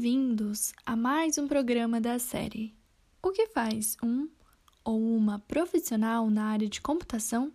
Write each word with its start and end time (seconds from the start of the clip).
Bem-vindos 0.00 0.72
a 0.86 0.94
mais 0.94 1.38
um 1.38 1.48
programa 1.48 2.00
da 2.00 2.20
série 2.20 2.72
O 3.20 3.32
que 3.32 3.48
faz 3.48 3.96
um 4.00 4.28
ou 4.84 4.96
uma 4.96 5.40
profissional 5.40 6.30
na 6.30 6.44
área 6.44 6.68
de 6.68 6.80
computação? 6.80 7.50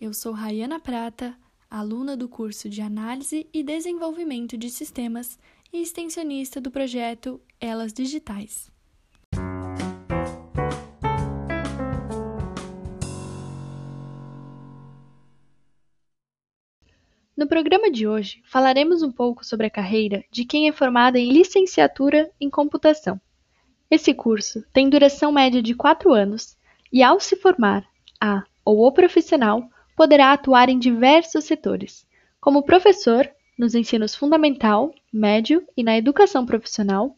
Eu 0.00 0.14
sou 0.14 0.32
Rayana 0.32 0.78
Prata, 0.78 1.36
aluna 1.68 2.16
do 2.16 2.28
curso 2.28 2.68
de 2.68 2.80
Análise 2.80 3.48
e 3.52 3.64
Desenvolvimento 3.64 4.56
de 4.56 4.70
Sistemas 4.70 5.36
e 5.72 5.82
extensionista 5.82 6.60
do 6.60 6.70
projeto 6.70 7.40
Elas 7.60 7.92
Digitais. 7.92 8.71
No 17.42 17.48
programa 17.48 17.90
de 17.90 18.06
hoje, 18.06 18.40
falaremos 18.44 19.02
um 19.02 19.10
pouco 19.10 19.44
sobre 19.44 19.66
a 19.66 19.70
carreira 19.70 20.22
de 20.30 20.44
quem 20.44 20.68
é 20.68 20.72
formada 20.72 21.18
em 21.18 21.32
licenciatura 21.32 22.30
em 22.40 22.48
computação. 22.48 23.20
Esse 23.90 24.14
curso 24.14 24.64
tem 24.72 24.88
duração 24.88 25.32
média 25.32 25.60
de 25.60 25.74
4 25.74 26.12
anos 26.14 26.56
e, 26.92 27.02
ao 27.02 27.18
se 27.18 27.34
formar, 27.34 27.84
a 28.20 28.44
ou 28.64 28.86
o 28.86 28.92
profissional 28.92 29.68
poderá 29.96 30.32
atuar 30.32 30.68
em 30.68 30.78
diversos 30.78 31.42
setores, 31.42 32.06
como 32.40 32.62
professor 32.62 33.28
nos 33.58 33.74
ensinos 33.74 34.14
fundamental, 34.14 34.94
médio 35.12 35.66
e 35.76 35.82
na 35.82 35.98
educação 35.98 36.46
profissional, 36.46 37.16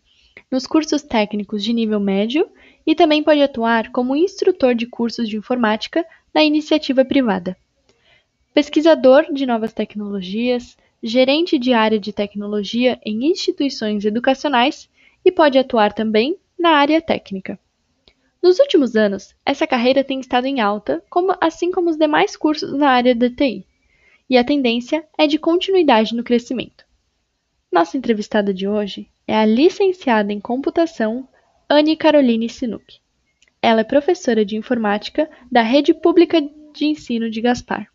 nos 0.50 0.66
cursos 0.66 1.02
técnicos 1.02 1.62
de 1.62 1.74
nível 1.74 2.00
médio 2.00 2.48
e 2.86 2.94
também 2.94 3.22
pode 3.22 3.42
atuar 3.42 3.92
como 3.92 4.16
instrutor 4.16 4.74
de 4.74 4.86
cursos 4.86 5.28
de 5.28 5.36
informática 5.36 6.02
na 6.32 6.42
iniciativa 6.42 7.04
privada 7.04 7.54
pesquisador 8.54 9.26
de 9.32 9.44
novas 9.44 9.72
tecnologias, 9.72 10.78
gerente 11.02 11.58
de 11.58 11.72
área 11.72 11.98
de 11.98 12.12
tecnologia 12.12 13.00
em 13.04 13.26
instituições 13.26 14.04
educacionais 14.04 14.88
e 15.24 15.32
pode 15.32 15.58
atuar 15.58 15.92
também 15.92 16.38
na 16.56 16.70
área 16.70 17.02
técnica. 17.02 17.58
Nos 18.40 18.60
últimos 18.60 18.94
anos, 18.94 19.34
essa 19.44 19.66
carreira 19.66 20.04
tem 20.04 20.20
estado 20.20 20.46
em 20.46 20.60
alta, 20.60 21.02
como, 21.10 21.34
assim 21.40 21.72
como 21.72 21.90
os 21.90 21.96
demais 21.96 22.36
cursos 22.36 22.72
na 22.72 22.90
área 22.90 23.14
da 23.14 23.28
TI, 23.28 23.66
e 24.30 24.38
a 24.38 24.44
tendência 24.44 25.04
é 25.18 25.26
de 25.26 25.38
continuidade 25.38 26.14
no 26.14 26.22
crescimento. 26.22 26.84
Nossa 27.72 27.96
entrevistada 27.96 28.54
de 28.54 28.68
hoje 28.68 29.08
é 29.26 29.34
a 29.34 29.44
licenciada 29.44 30.32
em 30.32 30.38
computação 30.38 31.26
Anne 31.68 31.96
Caroline 31.96 32.48
Sinuc. 32.48 33.00
Ela 33.60 33.80
é 33.80 33.84
professora 33.84 34.44
de 34.44 34.56
informática 34.56 35.28
da 35.50 35.62
Rede 35.62 35.92
Pública 35.92 36.40
de 36.40 36.84
Ensino 36.84 37.28
de 37.28 37.40
Gaspar. 37.40 37.93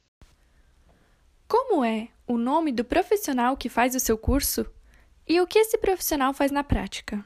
Como 1.50 1.84
é 1.84 2.10
o 2.28 2.38
nome 2.38 2.72
do 2.72 2.86
profissional 2.86 3.58
que 3.58 3.70
faz 3.70 3.96
o 3.96 4.00
seu 4.00 4.16
curso 4.16 4.68
e 5.28 5.42
o 5.42 5.48
que 5.48 5.58
esse 5.58 5.80
profissional 5.80 6.32
faz 6.32 6.52
na 6.52 6.64
prática? 6.64 7.26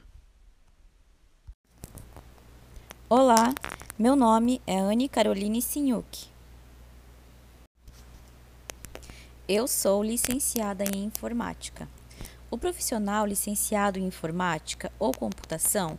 Olá, 3.06 3.54
meu 3.98 4.16
nome 4.16 4.62
é 4.66 4.78
Anne 4.78 5.10
Caroline 5.10 5.60
Sinhuk. 5.60 6.28
Eu 9.46 9.68
sou 9.68 10.02
licenciada 10.02 10.84
em 10.84 11.04
informática. 11.04 11.86
O 12.50 12.56
profissional 12.56 13.26
licenciado 13.26 13.98
em 13.98 14.06
informática 14.06 14.90
ou 14.98 15.12
computação 15.12 15.98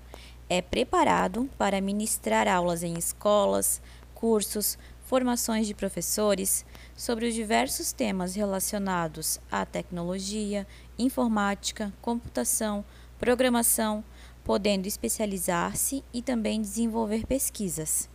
é 0.50 0.64
preparado 0.64 1.48
para 1.60 1.80
ministrar 1.80 2.48
aulas 2.48 2.82
em 2.82 2.98
escolas, 2.98 3.80
cursos, 4.16 4.80
formações 5.06 5.68
de 5.68 5.74
professores 5.74 6.66
sobre 6.96 7.28
os 7.28 7.34
diversos 7.34 7.94
temas 7.94 8.36
relacionados 8.36 9.40
à 9.52 9.66
tecnologia, 9.66 10.68
informática, 10.98 11.94
computação, 12.02 12.84
programação, 13.20 14.04
podendo 14.44 14.88
especializar-se 14.88 16.04
e 16.14 16.22
também 16.22 16.60
desenvolver 16.60 17.26
pesquisas. 17.26 18.10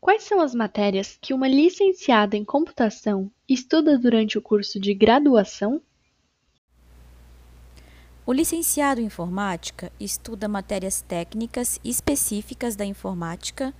Quais 0.00 0.22
são 0.22 0.40
as 0.40 0.54
matérias 0.54 1.18
que 1.20 1.34
uma 1.34 1.48
licenciada 1.48 2.36
em 2.36 2.44
computação 2.44 3.30
estuda 3.48 3.98
durante 3.98 4.38
o 4.38 4.42
curso 4.42 4.78
de 4.78 4.94
graduação? 4.94 5.82
O 8.24 8.32
licenciado 8.32 9.00
em 9.00 9.06
informática 9.06 9.92
estuda 9.98 10.48
matérias 10.48 11.00
técnicas 11.00 11.80
específicas 11.84 12.76
da 12.76 12.84
informática 12.84 13.74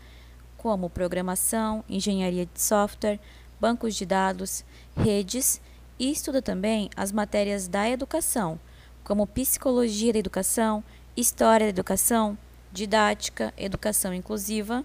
como 0.57 0.91
programação, 0.91 1.85
engenharia 1.89 2.47
de 2.47 2.61
software, 2.61 3.21
bancos 3.61 3.95
de 3.95 4.05
dados, 4.05 4.65
redes 4.97 5.61
e 5.99 6.11
estuda 6.11 6.43
também 6.43 6.91
as 6.97 7.13
matérias 7.13 7.69
da 7.69 7.89
educação, 7.89 8.59
como 9.03 9.27
psicologia 9.27 10.13
da 10.13 10.19
educação, 10.19 10.83
história 11.17 11.67
da 11.67 11.71
educação, 11.71 12.37
didática, 12.73 13.53
educação 13.57 14.13
inclusiva. 14.13 14.85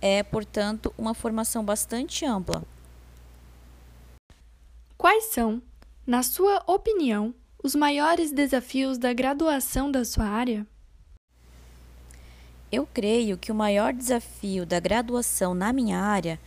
É, 0.00 0.22
portanto, 0.22 0.92
uma 0.98 1.14
formação 1.14 1.64
bastante 1.64 2.26
ampla. 2.26 2.62
Quais 4.98 5.32
são, 5.32 5.62
na 6.06 6.22
sua 6.22 6.62
opinião, 6.66 7.34
os 7.62 7.74
maiores 7.74 8.30
desafios 8.30 8.98
da 8.98 9.14
graduação 9.14 9.90
da 9.90 10.04
sua 10.04 10.26
área? 10.26 10.66
Eu 12.76 12.88
creio 12.92 13.38
que 13.38 13.52
o 13.52 13.54
maior 13.54 13.92
desafio 13.92 14.66
da 14.66 14.80
graduação 14.80 15.54
na 15.54 15.72
minha 15.72 16.00
área 16.00 16.40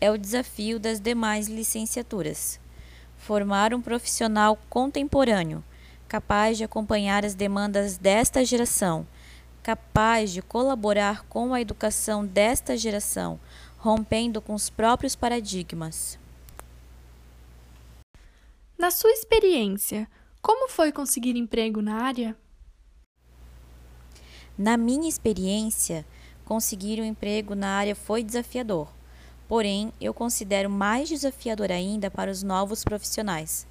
é 0.00 0.12
o 0.12 0.16
desafio 0.16 0.78
das 0.78 1.00
demais 1.00 1.48
licenciaturas. 1.48 2.60
Formar 3.18 3.74
um 3.74 3.82
profissional 3.82 4.56
contemporâneo, 4.70 5.60
capaz 6.06 6.56
de 6.56 6.62
acompanhar 6.62 7.24
as 7.24 7.34
demandas 7.34 7.98
desta 7.98 8.44
geração, 8.44 9.04
capaz 9.60 10.30
de 10.32 10.40
colaborar 10.40 11.24
com 11.24 11.52
a 11.52 11.60
educação 11.60 12.24
desta 12.24 12.76
geração, 12.76 13.40
rompendo 13.76 14.40
com 14.40 14.54
os 14.54 14.70
próprios 14.70 15.16
paradigmas. 15.16 16.16
Na 18.78 18.92
sua 18.92 19.10
experiência, 19.10 20.08
como 20.40 20.68
foi 20.68 20.92
conseguir 20.92 21.36
emprego 21.36 21.82
na 21.82 22.04
área? 22.04 22.36
Na 24.62 24.76
minha 24.76 25.08
experiência, 25.08 26.06
conseguir 26.44 27.00
um 27.00 27.04
emprego 27.04 27.52
na 27.52 27.70
área 27.70 27.96
foi 27.96 28.22
desafiador. 28.22 28.86
Porém, 29.48 29.92
eu 30.00 30.14
considero 30.14 30.70
mais 30.70 31.08
desafiador 31.08 31.72
ainda 31.72 32.08
para 32.08 32.30
os 32.30 32.44
novos 32.44 32.84
profissionais, 32.84 33.66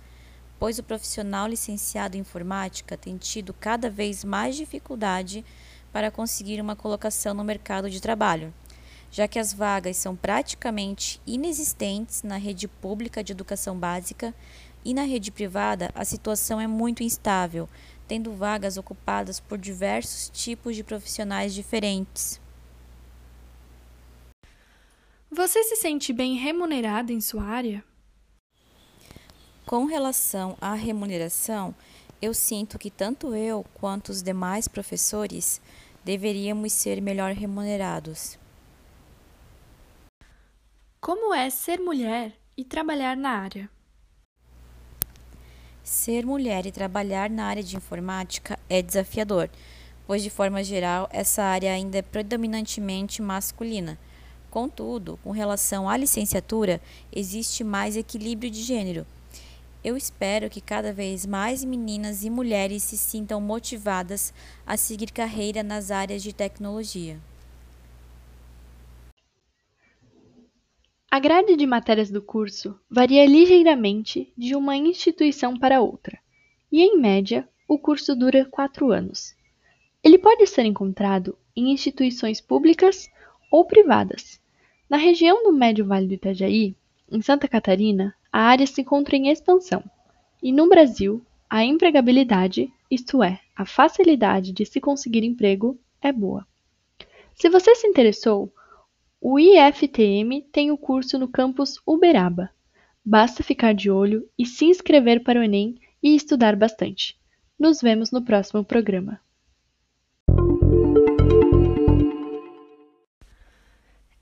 pois 0.59 0.79
o 0.79 0.83
profissional 0.83 1.47
licenciado 1.47 2.17
em 2.17 2.19
informática 2.19 2.97
tem 2.97 3.15
tido 3.15 3.53
cada 3.53 3.89
vez 3.89 4.25
mais 4.25 4.57
dificuldade 4.57 5.45
para 5.93 6.11
conseguir 6.11 6.59
uma 6.59 6.75
colocação 6.75 7.33
no 7.33 7.41
mercado 7.41 7.89
de 7.89 8.01
trabalho, 8.01 8.53
já 9.09 9.29
que 9.29 9.39
as 9.39 9.53
vagas 9.53 9.95
são 9.95 10.13
praticamente 10.13 11.21
inexistentes 11.25 12.21
na 12.21 12.35
rede 12.35 12.67
pública 12.67 13.23
de 13.23 13.31
educação 13.31 13.79
básica 13.79 14.35
e 14.83 14.93
na 14.93 15.03
rede 15.03 15.31
privada 15.31 15.89
a 15.95 16.03
situação 16.03 16.59
é 16.59 16.67
muito 16.67 17.01
instável, 17.01 17.69
tendo 18.11 18.33
vagas 18.33 18.75
ocupadas 18.75 19.39
por 19.39 19.57
diversos 19.57 20.27
tipos 20.27 20.75
de 20.75 20.83
profissionais 20.83 21.53
diferentes. 21.53 22.41
Você 25.31 25.63
se 25.63 25.77
sente 25.77 26.11
bem 26.11 26.35
remunerado 26.35 27.13
em 27.13 27.21
sua 27.21 27.43
área? 27.43 27.81
Com 29.65 29.85
relação 29.85 30.57
à 30.59 30.73
remuneração, 30.73 31.73
eu 32.21 32.33
sinto 32.33 32.77
que 32.77 32.91
tanto 32.91 33.33
eu 33.33 33.65
quanto 33.75 34.09
os 34.09 34.21
demais 34.21 34.67
professores 34.67 35.61
deveríamos 36.03 36.73
ser 36.73 37.01
melhor 37.01 37.31
remunerados. 37.31 38.37
Como 40.99 41.33
é 41.33 41.49
ser 41.49 41.79
mulher 41.79 42.37
e 42.57 42.65
trabalhar 42.65 43.15
na 43.15 43.29
área? 43.29 43.69
Ser 45.91 46.25
mulher 46.25 46.65
e 46.65 46.71
trabalhar 46.71 47.29
na 47.29 47.43
área 47.43 47.61
de 47.61 47.75
informática 47.75 48.57
é 48.69 48.81
desafiador, 48.81 49.49
pois, 50.07 50.23
de 50.23 50.29
forma 50.29 50.63
geral, 50.63 51.09
essa 51.11 51.43
área 51.43 51.73
ainda 51.73 51.97
é 51.97 52.01
predominantemente 52.01 53.21
masculina. 53.21 53.99
Contudo, 54.49 55.19
com 55.21 55.31
relação 55.31 55.89
à 55.89 55.97
licenciatura, 55.97 56.79
existe 57.11 57.61
mais 57.61 57.97
equilíbrio 57.97 58.49
de 58.49 58.61
gênero. 58.61 59.05
Eu 59.83 59.97
espero 59.97 60.49
que 60.49 60.61
cada 60.61 60.93
vez 60.93 61.25
mais 61.25 61.61
meninas 61.61 62.23
e 62.23 62.29
mulheres 62.29 62.83
se 62.83 62.97
sintam 62.97 63.41
motivadas 63.41 64.33
a 64.65 64.77
seguir 64.77 65.11
carreira 65.11 65.61
nas 65.61 65.91
áreas 65.91 66.23
de 66.23 66.31
tecnologia. 66.31 67.19
A 71.13 71.19
grade 71.19 71.57
de 71.57 71.65
matérias 71.65 72.09
do 72.09 72.21
curso 72.21 72.79
varia 72.89 73.25
ligeiramente 73.25 74.31
de 74.37 74.55
uma 74.55 74.77
instituição 74.77 75.59
para 75.59 75.81
outra, 75.81 76.17
e, 76.71 76.81
em 76.81 76.97
média, 76.97 77.45
o 77.67 77.77
curso 77.77 78.15
dura 78.15 78.47
quatro 78.49 78.93
anos. 78.93 79.35
Ele 80.01 80.17
pode 80.17 80.47
ser 80.47 80.63
encontrado 80.63 81.37
em 81.53 81.73
instituições 81.73 82.39
públicas 82.39 83.09
ou 83.51 83.65
privadas. 83.65 84.39
Na 84.89 84.95
região 84.95 85.43
do 85.43 85.51
Médio 85.51 85.85
Vale 85.85 86.07
do 86.07 86.13
Itajaí, 86.13 86.73
em 87.11 87.21
Santa 87.21 87.45
Catarina, 87.45 88.15
a 88.31 88.43
área 88.43 88.65
se 88.65 88.79
encontra 88.79 89.17
em 89.17 89.27
expansão, 89.27 89.83
e 90.41 90.53
no 90.53 90.69
Brasil, 90.69 91.21
a 91.49 91.61
empregabilidade, 91.65 92.71
isto 92.89 93.21
é, 93.21 93.37
a 93.53 93.65
facilidade 93.65 94.53
de 94.53 94.65
se 94.65 94.79
conseguir 94.79 95.25
emprego, 95.25 95.77
é 96.01 96.13
boa. 96.13 96.47
Se 97.35 97.49
você 97.49 97.75
se 97.75 97.85
interessou, 97.85 98.49
o 99.23 99.37
IFTM 99.37 100.41
tem 100.51 100.71
o 100.71 100.77
curso 100.77 101.19
no 101.19 101.27
campus 101.27 101.79
Uberaba. 101.85 102.49
Basta 103.05 103.43
ficar 103.43 103.71
de 103.71 103.91
olho 103.91 104.27
e 104.37 104.47
se 104.47 104.65
inscrever 104.65 105.23
para 105.23 105.39
o 105.39 105.43
Enem 105.43 105.75
e 106.01 106.15
estudar 106.15 106.55
bastante. 106.55 107.15
Nos 107.57 107.79
vemos 107.81 108.11
no 108.11 108.25
próximo 108.25 108.65
programa. 108.65 109.21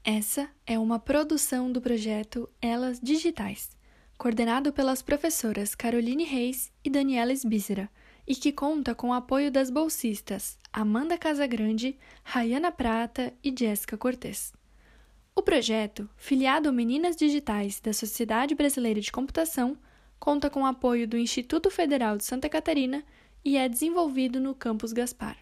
Essa 0.04 0.50
é 0.68 0.78
uma 0.78 1.00
produção 1.00 1.72
do 1.72 1.80
projeto 1.80 2.50
Elas 2.62 3.00
Digitais, 3.00 3.70
coordenado 4.18 4.74
pelas 4.74 5.02
professoras 5.02 5.76
Caroline 5.76 6.26
Reis 6.26 6.74
e 6.84 6.90
Daniela 6.90 7.32
Sbícera, 7.34 7.90
e 8.28 8.36
que 8.36 8.52
conta 8.52 8.94
com 8.94 9.10
o 9.10 9.14
apoio 9.14 9.50
das 9.50 9.70
bolsistas 9.70 10.60
Amanda 10.74 11.18
Casagrande, 11.18 11.98
Rayana 12.22 12.72
Prata 12.72 13.34
e 13.42 13.54
Jéssica 13.58 13.98
Cortes. 13.98 14.59
O 15.40 15.42
projeto, 15.42 16.10
filiado 16.18 16.68
ao 16.68 16.76
Meninas 16.76 17.16
Digitais 17.16 17.80
da 17.80 17.94
Sociedade 17.94 18.54
Brasileira 18.54 19.00
de 19.00 19.10
Computação, 19.10 19.78
conta 20.20 20.50
com 20.50 20.64
o 20.64 20.66
apoio 20.66 21.08
do 21.08 21.18
Instituto 21.18 21.72
Federal 21.72 22.18
de 22.18 22.26
Santa 22.26 22.50
Catarina 22.50 23.06
e 23.46 23.56
é 23.56 23.70
desenvolvido 23.70 24.38
no 24.38 24.54
Campus 24.54 24.92
Gaspar. 24.92 25.38